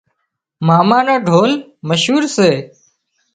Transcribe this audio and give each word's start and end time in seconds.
ماما 0.67 0.99
نو 1.05 1.15
ڍول 1.27 1.51
مشهور 1.89 2.23
سي 2.35 2.51